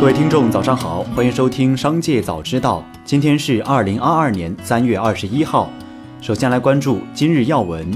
[0.00, 2.84] 各位听众，早上好，欢迎收听《商界早知道》。
[3.04, 5.68] 今天是二零二二年三月二十一号。
[6.20, 7.90] 首先来关注今日要闻。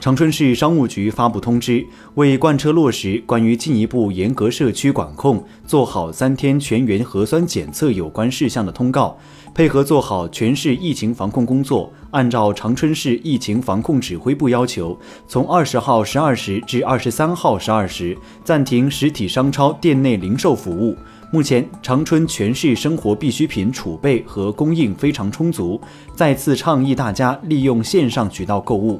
[0.00, 9.18] 长春市商务局发布通知，为贯彻落实关于进一步严格社区管控、做好三天全员核酸检测有关事项的通告，
[9.54, 20.96] 配合做好全市疫情防控工作，按照长春市疫情防控指挥部要求，从二十号十二时至二十三号十二时暂停实体商超店内零售服务。
[21.30, 25.78] 目前，长春全市生活必需品储备和供应非常充足，
[26.16, 28.98] 再次倡议大家利用线上渠道购物。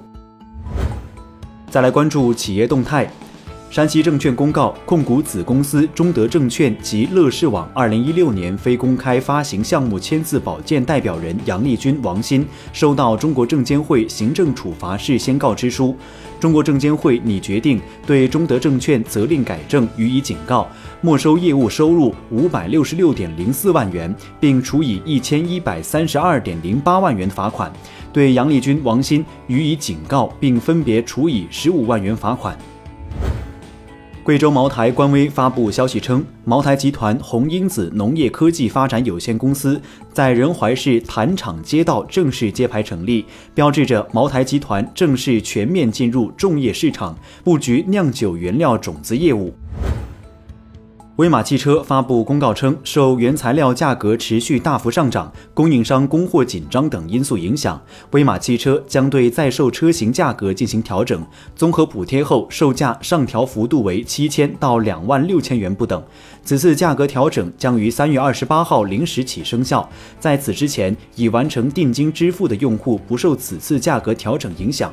[1.70, 3.08] 再来关注企业动态。
[3.70, 15.94] 山西证券公告，控股子公司中德证券及乐视网2016年非公开发行项目签字保荐代表人杨丽君、王鑫收到中国证监会行政处罚事先告知书，
[16.40, 20.66] 中国证监会拟决定对中德证券责令改正予以警告，
[21.00, 27.72] 没收业务收入五百六十六点零四万元，并处以一千一百三十二点零八万元罚款。
[28.12, 32.58] 对杨丽君、王鑫予以警告，并分别处以十五万元罚款。
[34.22, 39.80] 贵州茅台官微发布消息称，茅台集团红英子农业科技发展有限公司
[40.12, 49.54] 在仁怀市坛场街道正式揭牌成立，标志着茅台集团正式全面进入种业市场，布局酿酒原料种子业务。
[51.20, 57.78] 威马汽车发布公告称，受原材料价格持续大幅上涨、供应商供货紧张等因素影响，
[58.12, 61.22] 威马汽车将对在售车型价格进行调整，
[61.54, 66.02] 综合补贴后售价上调幅度为七千到两万六千元不等。
[66.42, 69.86] 此次价格调整将于三月二十八号零时起生效，
[70.18, 74.90] 在此之前已完成定金支付的用户不受此次价格调整影响。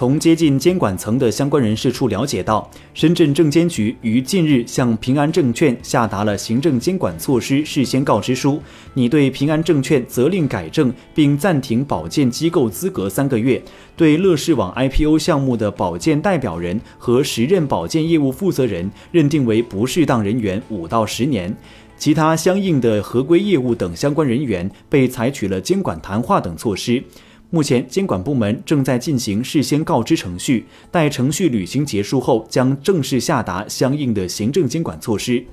[0.00, 8.62] 从接近监管层的相关人士处了解到，深圳证监局于近日向平安证券下达了行政监管措施事先告知书，
[8.94, 13.62] 拟对平安证券责令改正并暂停保荐机构资格三个月，
[13.94, 21.54] 对乐视网 IPO 项目的保荐代表人和时任保荐业务负责人认定为不适当人员五到十年，
[21.98, 27.04] 其他相应的合规业务等相关人员被采取了监管谈话等措施。
[27.52, 35.44] 目前，监管部门正在进行事先告知程序，待程序履行结束后，将正式下达相应的行政监管措施。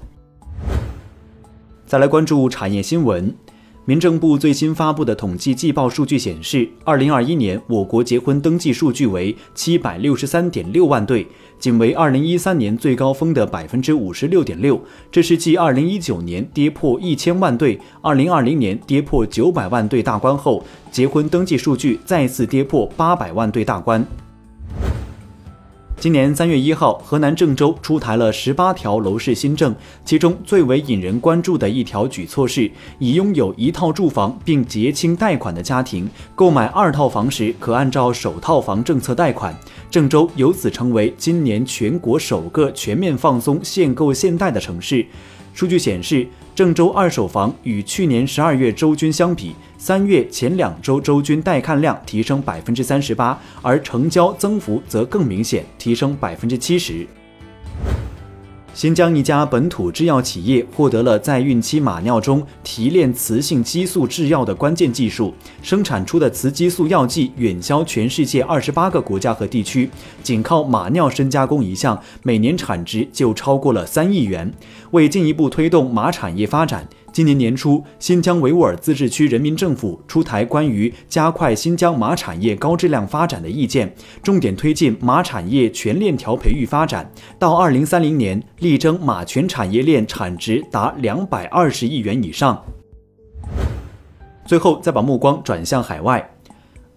[1.87, 3.35] 再来关注产业新闻。
[3.87, 11.25] 民政部最新发布的统计季报数据显示，二零二一年我国结婚登记数据为七百六十三点六万对，
[11.57, 14.77] 仅为二零一三年最高峰的百分之五十六点六。
[15.09, 20.61] 这是继二零一九年跌破一千万对、二零二零年跌破九百万对大关后，
[20.91, 24.05] 结婚登记数据再次跌破八百万对大关。
[25.99, 29.75] 今年三月一号，河南郑州出台了十八条楼市新政，
[30.05, 32.69] 其中最为引人关注的一条举措是，
[32.99, 39.57] 已拥有一套住房并结清贷款的家庭，购买二套房时可按照首套房政策贷款。
[39.89, 45.03] 郑州由此成为今年全国首个全面放松限购限贷的城市。
[45.55, 57.05] 数据显示，郑州二手房与去年十二月周均相比，三月前两周周均带看量提升百分之三十八，而成交增幅则更明显，提升百分之七十。
[58.77, 65.33] 新疆一家本土制药企业获得了在孕期马尿中提炼雌性激素制药的关键技术，
[65.63, 69.89] 生产出的雌激素药剂远销全世界二十八个国家和地区，
[70.21, 74.53] 仅靠马尿深加工一项，每年产值就超过了三亿元。
[74.91, 76.87] 为进一步推动马产业发展。
[77.11, 83.91] 今年年初，新疆维吾尔自治区人民政府出台关于加快新疆马产业高质量发展的意见，
[84.21, 87.09] 重点推进马产业全链条培育发展，
[87.39, 92.63] 到二零三零年力争马全产业链产值达两百二十亿元以上。
[94.45, 96.29] 最后，再把目光转向海外。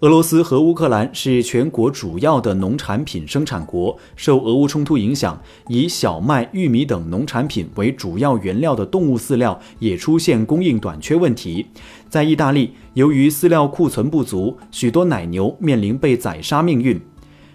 [0.00, 5.38] 俄罗斯和乌克兰是全国主要的农产品生产国，受俄乌冲突影响，
[5.68, 11.66] 以小麦、玉米等农产品为主要原料的动物饲料也出现供应短缺问题。
[12.08, 16.98] 在意大利，由于饲料库存不足，许多奶牛面临被宰杀命运。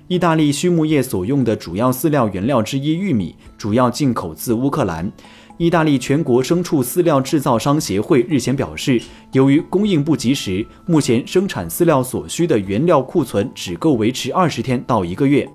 [0.08, 5.12] 意大利畜牧业所用的主要饲料原料之一玉米，主要进口自乌克兰。
[5.58, 15.48] 意大利全国牲畜饲料制造商协会日前表示，由于供应不及时，目前生产饲料所需的原料库存只够维持二十天到一个月。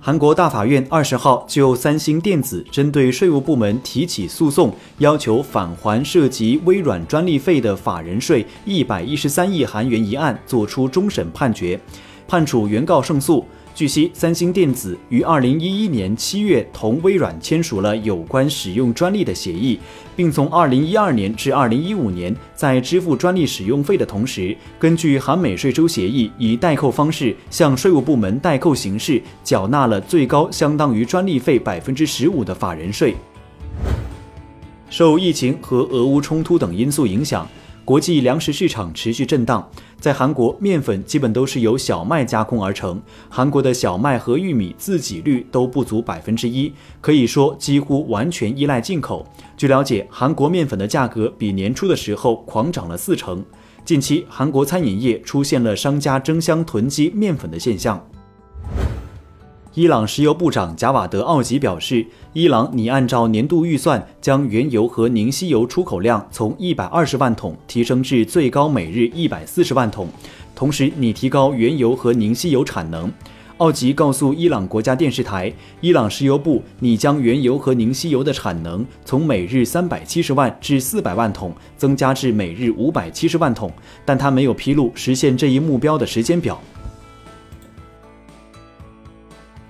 [0.00, 11.78] 韩国大法院二十号就三星电子针对税务部门提起诉讼，要求返还涉及微软专利费的法人税一百一十三亿韩元一案作出终审判决，
[12.26, 13.46] 判处原告胜诉。
[13.74, 19.78] 据悉，三星电子于二零一一年七月同微软签署了有关使用专利的协议，
[20.14, 33.16] 并从二零一二年至二零一五年，在支付专利使用费的同时，根据韩美税收协议，以代扣方式向税务部门代扣形式缴纳了最高相当于专利费百分之十五的法人税。
[34.90, 37.48] 受疫情和俄乌冲突等因素影响。
[37.84, 39.68] 国际粮食市场持续震荡，
[39.98, 43.02] 在韩国，面粉基本都是由小麦加工而成。
[43.28, 49.26] 韩国的小麦和玉米自给率都不足百分之一，可以说几乎完全依赖进口。
[49.56, 53.44] 据了解，韩国面粉的价格比年初的时候狂涨了四成。
[53.84, 58.00] 近期，韩国餐饮业出现了商家争相囤积面粉的现象。
[59.74, 62.04] 伊朗石油部长贾瓦德·奥吉表示，
[62.34, 70.06] 伊朗拟按照年度预算，将原油和凝稀油出口量从一百二十万桶提升至最高每日一百四十万桶，
[70.54, 73.10] 同时拟提高原油和凝稀油产能。
[73.56, 83.72] 奥吉告诉伊朗国家电视台，伊朗石油部拟将原油和凝稀油的产能从每日三百七十万至四百万桶增加至每日五百七十万桶，
[84.04, 86.60] 但他没有披露实现这一目标的时间表。